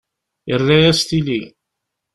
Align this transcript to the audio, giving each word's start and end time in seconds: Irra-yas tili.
Irra-yas 0.53 1.01
tili. 1.09 1.41